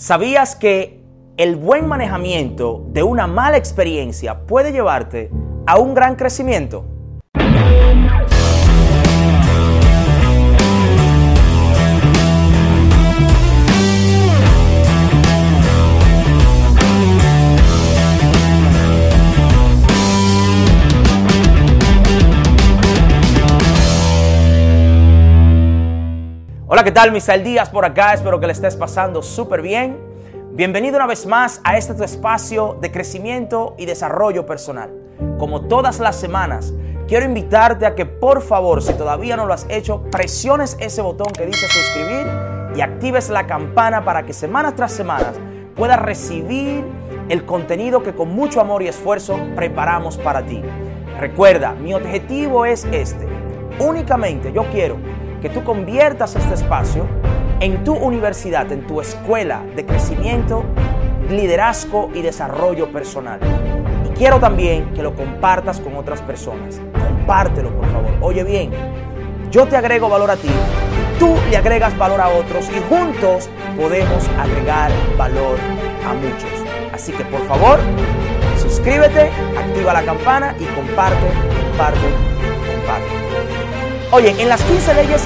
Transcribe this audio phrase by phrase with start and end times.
[0.00, 1.04] ¿Sabías que
[1.36, 5.30] el buen manejamiento de una mala experiencia puede llevarte
[5.66, 6.86] a un gran crecimiento?
[26.72, 27.10] Hola, ¿qué tal?
[27.10, 29.98] Misael Díaz por acá, espero que le estés pasando súper bien.
[30.52, 34.88] Bienvenido una vez más a este tu espacio de crecimiento y desarrollo personal.
[35.36, 36.72] Como todas las semanas,
[37.08, 41.32] quiero invitarte a que por favor, si todavía no lo has hecho, presiones ese botón
[41.32, 42.28] que dice suscribir
[42.76, 45.32] y actives la campana para que semana tras semana
[45.74, 46.84] puedas recibir
[47.28, 50.62] el contenido que con mucho amor y esfuerzo preparamos para ti.
[51.18, 53.26] Recuerda, mi objetivo es este.
[53.80, 54.98] Únicamente yo quiero
[55.40, 57.06] que tú conviertas este espacio
[57.60, 60.64] en tu universidad, en tu escuela de crecimiento,
[61.30, 63.40] liderazgo y desarrollo personal.
[64.06, 66.80] Y quiero también que lo compartas con otras personas.
[66.92, 68.10] Compártelo, por favor.
[68.20, 68.70] Oye bien,
[69.50, 70.50] yo te agrego valor a ti,
[71.18, 75.58] tú le agregas valor a otros y juntos podemos agregar valor
[76.08, 76.50] a muchos.
[76.92, 77.78] Así que por favor,
[78.60, 81.26] suscríbete, activa la campana y comparte,
[81.68, 82.29] comparte.
[84.12, 85.22] Oye, en las 15 leyes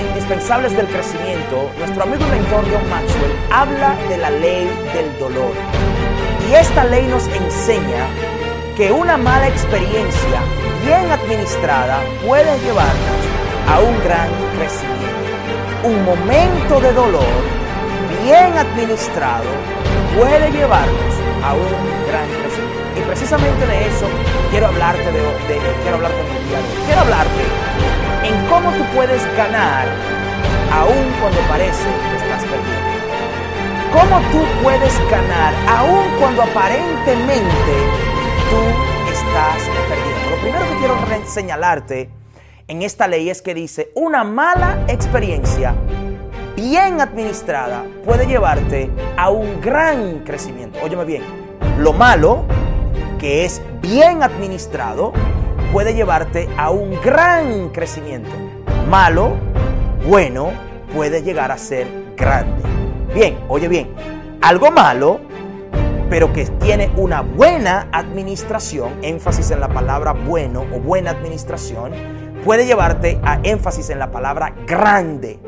[0.00, 5.52] indispensables del crecimiento, nuestro amigo y mentor John Maxwell habla de la ley del dolor.
[6.50, 8.08] Y esta ley nos enseña
[8.76, 10.42] que una mala experiencia
[10.84, 13.20] bien administrada puede llevarnos
[13.68, 14.98] a un gran crecimiento.
[15.84, 17.22] Un momento de dolor
[18.24, 19.46] bien administrado
[20.16, 22.78] puede llevarnos a un gran crecimiento.
[22.96, 24.06] Y precisamente de eso
[24.50, 25.20] quiero hablarte de,
[25.82, 27.42] quiero hablarte de día Quiero hablarte
[28.24, 29.86] en cómo tú puedes ganar
[30.72, 32.88] aún cuando parece que estás perdiendo.
[33.92, 37.74] Cómo tú puedes ganar aún cuando aparentemente
[38.50, 40.30] tú estás perdiendo.
[40.30, 42.10] Lo primero que quiero señalarte
[42.68, 45.74] en esta ley es que dice, una mala experiencia
[46.58, 50.80] bien administrada puede llevarte a un gran crecimiento.
[50.82, 51.22] Óyeme bien,
[51.78, 52.46] lo malo,
[53.20, 55.12] que es bien administrado,
[55.72, 58.30] puede llevarte a un gran crecimiento.
[58.90, 59.36] Malo,
[60.08, 60.50] bueno,
[60.92, 61.86] puede llegar a ser
[62.16, 62.64] grande.
[63.14, 63.94] Bien, oye bien,
[64.42, 65.20] algo malo,
[66.10, 71.92] pero que tiene una buena administración, énfasis en la palabra bueno o buena administración,
[72.44, 75.38] puede llevarte a énfasis en la palabra grande.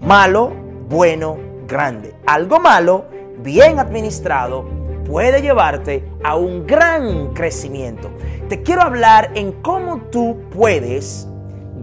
[0.00, 0.52] Malo,
[0.88, 1.36] bueno,
[1.66, 2.14] grande.
[2.26, 3.06] Algo malo,
[3.38, 4.64] bien administrado,
[5.06, 8.10] puede llevarte a un gran crecimiento.
[8.48, 11.28] Te quiero hablar en cómo tú puedes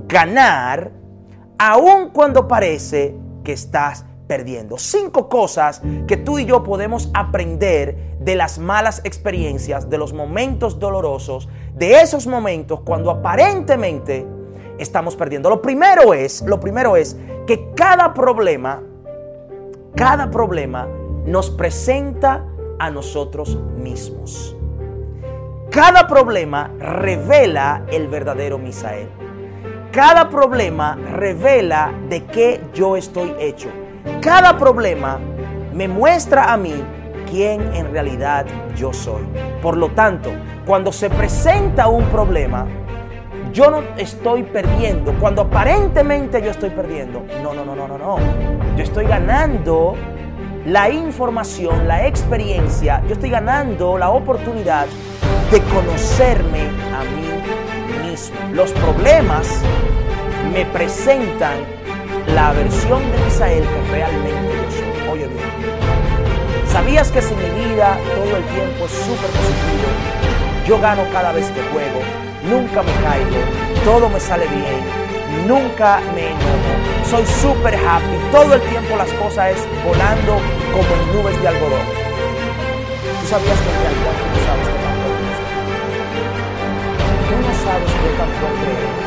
[0.08, 0.92] ganar
[1.58, 4.78] aun cuando parece que estás perdiendo.
[4.78, 10.80] Cinco cosas que tú y yo podemos aprender de las malas experiencias, de los momentos
[10.80, 14.26] dolorosos, de esos momentos cuando aparentemente
[14.78, 15.50] estamos perdiendo.
[15.50, 18.82] Lo primero es, lo primero es que cada problema,
[19.96, 20.88] cada problema
[21.26, 22.46] nos presenta
[22.80, 24.56] a nosotros mismos.
[25.70, 29.10] Cada problema revela el verdadero Misael.
[29.92, 33.70] Cada problema revela de qué yo estoy hecho.
[34.22, 35.20] Cada problema
[35.74, 36.74] me muestra a mí
[37.30, 39.24] quién en realidad yo soy.
[39.62, 40.32] Por lo tanto,
[40.66, 42.66] cuando se presenta un problema,
[43.56, 45.14] yo no estoy perdiendo.
[45.14, 48.18] Cuando aparentemente yo estoy perdiendo, no, no, no, no, no, no.
[48.76, 49.96] Yo estoy ganando
[50.66, 54.88] la información, la experiencia, yo estoy ganando la oportunidad
[55.52, 58.36] de conocerme a mí mismo.
[58.52, 59.62] Los problemas
[60.52, 61.58] me presentan
[62.36, 65.14] la versión de Misael que realmente yo soy.
[65.14, 69.88] Oye bien, ¿sabías que si mi vida todo el tiempo es súper positivo?
[70.68, 72.02] Yo gano cada vez que juego,
[72.50, 73.42] nunca me caigo,
[73.84, 74.82] todo me sale bien,
[75.48, 76.76] nunca me enojo.
[77.10, 78.18] Soy súper happy.
[78.32, 80.40] Todo el tiempo las cosas es volando
[80.74, 81.86] como en nubes de algodón.
[83.22, 85.40] ¿Tú sabías que en realidad tú no sabes qué tan fuerte eres?
[87.30, 89.05] Tú no sabes qué tan fuerte eres.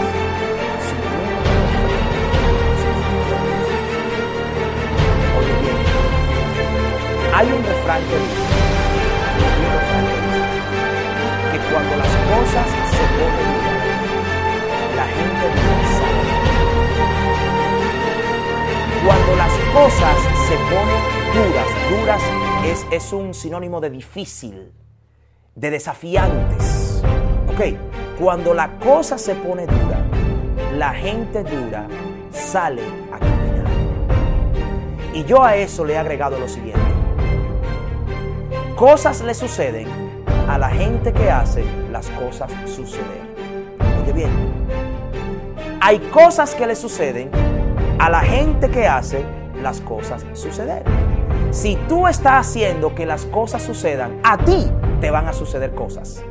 [19.79, 20.17] Cosas
[20.49, 21.01] se ponen
[21.35, 22.23] duras, duras
[22.65, 24.73] es, es un sinónimo de difícil,
[25.55, 27.01] de desafiantes.
[27.47, 30.05] Ok, cuando la cosa se pone dura,
[30.77, 31.87] la gente dura
[32.33, 32.83] sale
[33.13, 33.67] a caminar.
[35.15, 36.81] Y yo a eso le he agregado lo siguiente.
[38.75, 39.87] Cosas le suceden
[40.49, 43.29] a la gente que hace las cosas suceder.
[44.03, 44.31] Oye bien,
[45.81, 47.31] hay cosas que le suceden
[48.01, 50.84] a la gente que hace las cosas suceder.
[51.50, 54.70] Si tú estás haciendo que las cosas sucedan, a ti
[55.00, 56.22] te van a suceder cosas.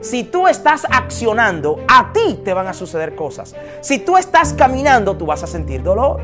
[0.00, 3.56] Si tú estás accionando, a ti te van a suceder cosas.
[3.80, 6.20] Si tú estás caminando, tú vas a sentir dolor.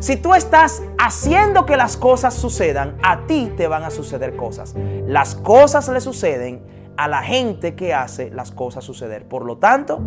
[0.00, 4.74] Si tú estás haciendo que las cosas sucedan, a ti te van a suceder cosas.
[5.06, 6.62] Las cosas le suceden
[6.96, 9.26] a la gente que hace las cosas suceder.
[9.26, 10.00] Por lo tanto,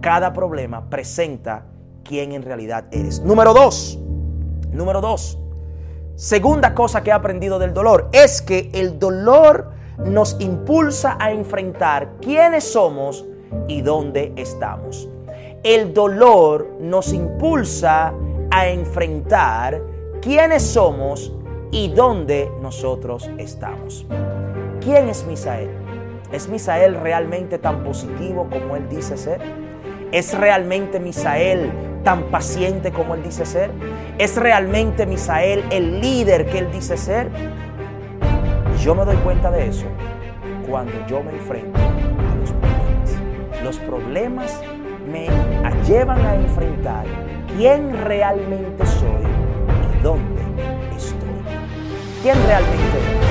[0.00, 1.66] cada problema presenta
[2.02, 3.20] quién en realidad eres.
[3.20, 4.00] Número dos.
[4.74, 5.38] Número dos.
[6.16, 12.14] Segunda cosa que he aprendido del dolor es que el dolor nos impulsa a enfrentar
[12.20, 13.24] quiénes somos
[13.68, 15.08] y dónde estamos.
[15.62, 18.12] El dolor nos impulsa
[18.50, 19.80] a enfrentar
[20.20, 21.32] quiénes somos
[21.70, 24.06] y dónde nosotros estamos.
[24.80, 25.70] ¿Quién es Misael?
[26.32, 29.40] ¿Es Misael realmente tan positivo como él dice ser?
[30.10, 33.70] ¿Es realmente Misael tan paciente como él dice ser?
[34.18, 37.30] ¿Es realmente Misael el líder que él dice ser?
[38.80, 39.86] Yo me doy cuenta de eso
[40.68, 43.62] cuando yo me enfrento a los problemas.
[43.64, 44.60] Los problemas
[45.10, 45.28] me
[45.86, 47.06] llevan a enfrentar
[47.56, 49.24] quién realmente soy
[49.98, 50.42] y dónde
[50.96, 51.28] estoy.
[52.22, 53.23] ¿Quién realmente eres?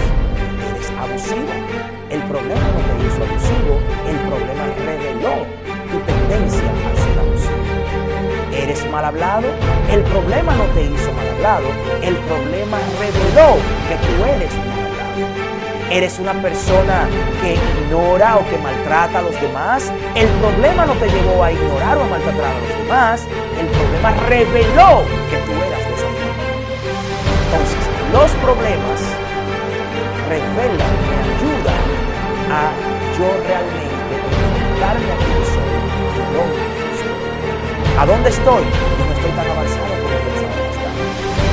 [9.13, 9.47] Hablado?
[9.91, 11.67] El problema no te hizo mal hablado,
[12.01, 13.57] el problema reveló
[13.87, 14.73] que tú eres mal
[15.91, 17.07] eres una persona
[17.39, 21.97] que ignora o que maltrata a los demás, el problema no te llevó a ignorar
[21.99, 23.21] o a maltratar a los demás,
[23.59, 26.43] el problema reveló que tú eras de esa forma.
[27.45, 28.99] Entonces, los problemas
[30.29, 31.83] revelan, me ayudan
[32.49, 32.71] a
[33.13, 36.82] yo realmente enfrentarme a quién soy.
[37.97, 38.63] ¿A dónde estoy?
[38.97, 40.97] Yo no estoy tan avanzado como pensaba que estaba.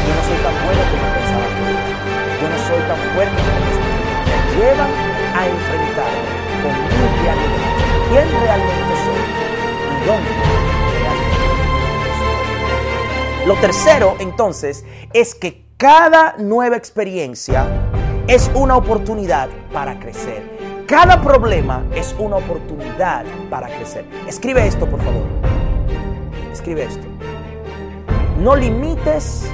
[0.06, 1.64] Yo no soy tan bueno como pensaba que.
[2.40, 3.90] Yo no soy tan fuerte como pensaba
[4.60, 4.90] llevan
[5.34, 6.12] a enfrentar
[6.62, 7.70] con mi realidad
[8.10, 9.22] quién realmente soy
[9.86, 10.30] y dónde
[11.00, 11.38] realmente
[13.38, 13.46] soy.
[13.46, 17.66] Lo tercero, entonces, es que cada nueva experiencia
[18.26, 20.84] es una oportunidad para crecer.
[20.86, 24.04] Cada problema es una oportunidad para crecer.
[24.26, 25.59] Escribe esto, por favor.
[26.60, 27.06] Escribe esto.
[28.38, 29.50] No limites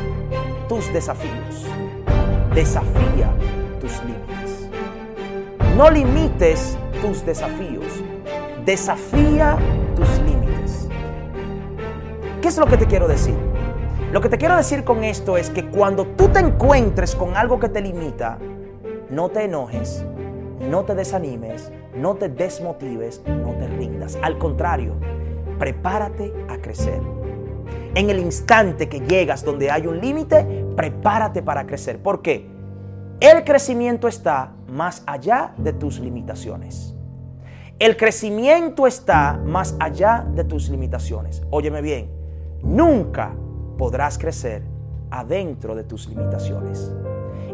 [0.69, 1.65] tus desafíos.
[2.53, 3.31] Desafía
[3.81, 4.69] tus límites.
[5.77, 7.87] No limites tus desafíos.
[8.65, 9.57] Desafía
[9.95, 10.89] tus límites.
[12.43, 13.37] ¿Qué es lo que te quiero decir?
[14.11, 17.61] Lo que te quiero decir con esto es que cuando tú te encuentres con algo
[17.61, 18.39] que te limita,
[19.11, 20.05] no te enojes,
[20.59, 24.19] no te desanimes, no te desmotives, no te rindas.
[24.23, 24.95] Al contrario,
[25.59, 26.33] prepárate
[26.67, 27.01] crecer.
[27.95, 32.03] En el instante que llegas donde hay un límite, prepárate para crecer.
[32.03, 32.47] ¿Por qué?
[33.21, 36.95] El crecimiento está más allá de tus limitaciones.
[37.79, 41.43] El crecimiento está más allá de tus limitaciones.
[41.51, 42.11] Óyeme bien,
[42.63, 43.35] nunca
[43.79, 44.63] podrás crecer
[45.11, 46.93] adentro de tus limitaciones.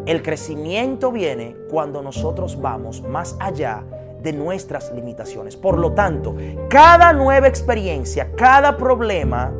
[0.06, 3.84] El crecimiento viene cuando nosotros vamos más allá
[4.22, 5.56] de nuestras limitaciones.
[5.56, 6.36] Por lo tanto,
[6.68, 9.52] cada nueva experiencia, cada problema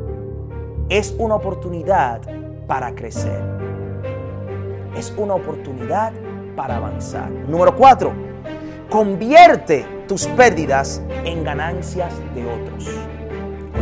[0.89, 2.21] es una oportunidad
[2.67, 3.53] para crecer
[4.95, 6.13] es una oportunidad
[6.55, 7.29] para avanzar.
[7.29, 8.13] Número cuatro,
[8.89, 12.89] convierte tus pérdidas en ganancias de otros.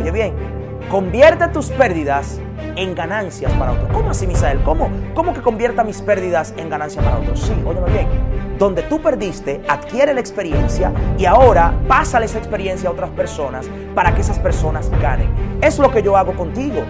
[0.00, 0.34] Oye bien,
[0.90, 2.40] convierte tus pérdidas
[2.94, 3.88] ganancias para otros.
[3.92, 4.62] ¿Cómo así, Misael?
[4.62, 4.90] ¿Cómo?
[5.14, 7.40] ¿Cómo que convierta mis pérdidas en ganancias para otros?
[7.40, 8.08] Sí, óyeme bien.
[8.58, 14.14] Donde tú perdiste, adquiere la experiencia y ahora pásale esa experiencia a otras personas para
[14.14, 15.28] que esas personas ganen.
[15.60, 16.82] Es lo que yo hago contigo.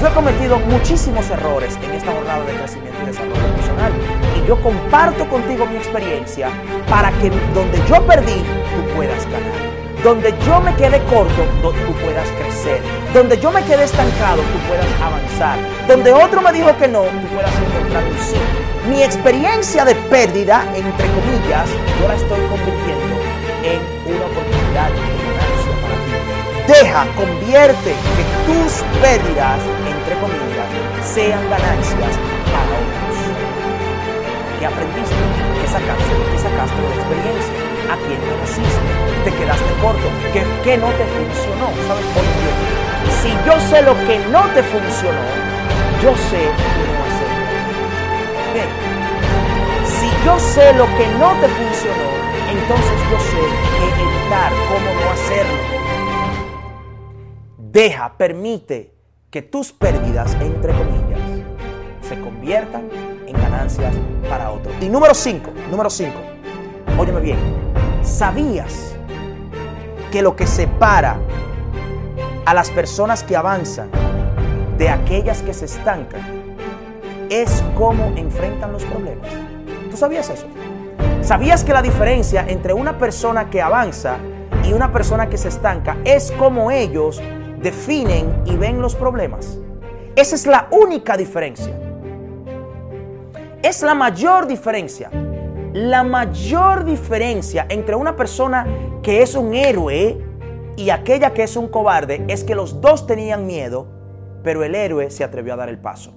[0.00, 3.92] Yo he cometido muchísimos errores en esta jornada de crecimiento y desarrollo personal
[4.36, 6.50] y yo comparto contigo mi experiencia
[6.88, 9.75] para que donde yo perdí, tú puedas ganar.
[10.02, 12.80] Donde yo me quedé corto, tú puedas crecer.
[13.12, 15.58] Donde yo me quedé estancado, tú puedas avanzar.
[15.88, 18.36] Donde otro me dijo que no, tú puedas encontrar un sí.
[18.88, 21.68] Mi experiencia de pérdida, entre comillas,
[22.00, 23.16] yo la estoy convirtiendo
[23.64, 23.80] en
[24.14, 26.72] una oportunidad de ganancia para ti.
[26.72, 29.60] Deja, convierte que tus pérdidas
[30.06, 30.70] entre comillas,
[31.02, 32.14] sean ganancias
[32.46, 33.16] para otros.
[34.58, 35.16] ¿Qué aprendiste?
[35.60, 36.12] ¿Qué sacaste?
[36.30, 37.54] ¿Qué sacaste de la experiencia?
[37.90, 38.95] ¿A quién conociste?
[39.26, 40.08] ¿Te quedaste corto?
[40.32, 41.66] ¿Qué, qué no te funcionó?
[41.88, 43.10] ¿Sabes por qué?
[43.10, 45.18] Si yo sé lo que no te funcionó,
[46.00, 47.30] yo sé qué no hacer.
[48.54, 48.68] bien.
[49.84, 52.08] Si yo sé lo que no te funcionó,
[52.52, 53.36] entonces yo sé
[53.76, 55.58] qué evitar, cómo no hacerlo.
[57.58, 58.94] Deja, permite
[59.28, 61.18] que tus pérdidas, entre comillas,
[62.00, 62.88] se conviertan
[63.26, 63.92] en ganancias
[64.30, 64.72] para otros.
[64.80, 66.12] Y número 5, número 5,
[66.96, 67.38] óyeme bien,
[68.04, 68.95] ¿sabías
[70.10, 71.18] que lo que separa
[72.44, 73.90] a las personas que avanzan
[74.78, 76.20] de aquellas que se estancan
[77.30, 79.28] es cómo enfrentan los problemas?
[79.90, 80.46] ¿Tú sabías eso?
[81.22, 84.16] ¿Sabías que la diferencia entre una persona que avanza
[84.62, 87.20] y una persona que se estanca es cómo ellos
[87.60, 89.58] definen y ven los problemas?
[90.14, 91.74] Esa es la única diferencia.
[93.62, 95.10] Es la mayor diferencia.
[95.76, 98.66] La mayor diferencia entre una persona
[99.02, 100.24] que es un héroe
[100.74, 103.86] y aquella que es un cobarde es que los dos tenían miedo,
[104.42, 106.14] pero el héroe se atrevió a dar el paso.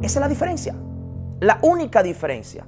[0.00, 0.74] Esa es la diferencia.
[1.40, 2.66] La única diferencia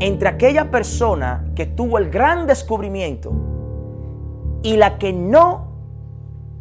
[0.00, 3.30] entre aquella persona que tuvo el gran descubrimiento
[4.62, 5.68] y la que no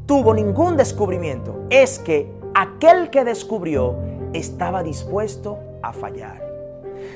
[0.06, 3.96] tuvo ningún descubrimiento es que aquel que descubrió
[4.34, 6.53] estaba dispuesto a fallar.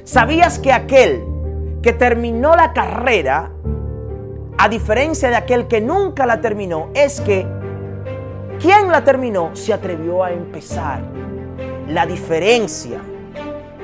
[0.03, 1.23] ¿Sabías que aquel
[1.81, 3.51] que terminó la carrera,
[4.57, 7.45] a diferencia de aquel que nunca la terminó, es que
[8.59, 11.01] quien la terminó se atrevió a empezar?
[11.87, 12.99] La diferencia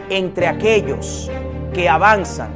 [0.10, 1.32] entre aquellos
[1.74, 2.50] que avanzan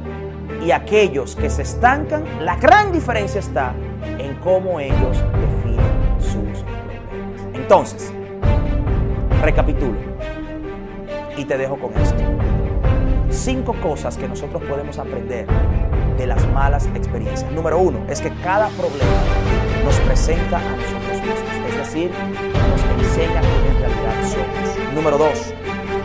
[0.64, 3.74] y aquellos que se estancan, la gran diferencia está
[4.18, 7.54] en cómo ellos definen sus problemas.
[7.54, 8.12] Entonces,
[9.42, 9.98] recapitulo
[11.36, 12.27] y te dejo con esto.
[13.38, 15.46] Cinco cosas que nosotros podemos aprender
[16.18, 17.50] de las malas experiencias.
[17.52, 19.22] Número uno es que cada problema
[19.84, 24.92] nos presenta a nosotros mismos, es decir, nos enseña quién en realidad somos.
[24.92, 25.54] Número dos,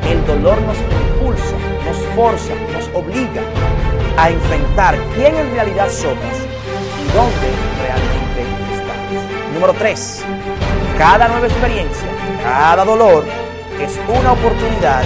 [0.07, 3.41] el dolor nos impulsa, nos forza, nos obliga
[4.15, 7.49] a enfrentar quién en realidad somos y dónde
[7.81, 8.41] realmente
[8.73, 9.53] estamos.
[9.55, 10.23] Número tres,
[10.99, 12.07] cada nueva experiencia,
[12.43, 13.25] cada dolor
[13.81, 15.03] es una oportunidad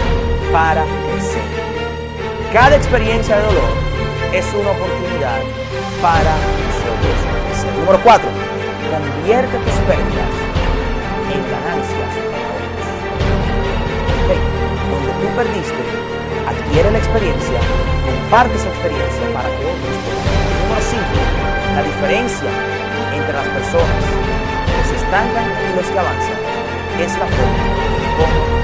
[0.52, 1.07] para.
[2.54, 3.76] Cada experiencia de dolor
[4.32, 5.42] es una oportunidad
[6.02, 7.74] para nosotros crecer.
[7.76, 8.30] Número cuatro,
[8.88, 10.32] convierte tus pérdidas
[11.28, 12.88] en ganancias para otros.
[14.24, 14.40] Okay.
[14.88, 15.84] Donde tú perdiste,
[16.48, 17.60] adquiere la experiencia,
[18.08, 20.24] comparte esa experiencia para que otros puedan.
[20.64, 21.20] Número cinco,
[21.76, 22.52] la diferencia
[23.12, 24.04] entre las personas
[24.72, 26.40] que se estancan y los que avanzan
[26.96, 27.64] es la forma
[28.18, 28.58] como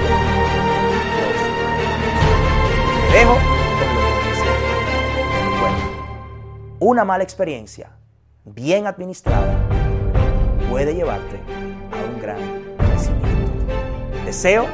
[3.12, 3.53] te dejo
[6.84, 7.92] una mala experiencia
[8.44, 9.56] bien administrada
[10.70, 11.40] puede llevarte
[11.94, 12.40] a un gran
[12.78, 14.26] crecimiento.
[14.26, 14.66] Deseo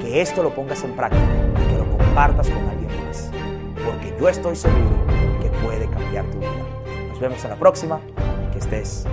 [0.00, 3.30] que esto lo pongas en práctica y que lo compartas con alguien más,
[3.86, 5.06] porque yo estoy seguro
[5.40, 6.50] que puede cambiar tu vida.
[7.10, 8.00] Nos vemos en la próxima,
[8.50, 9.06] que estés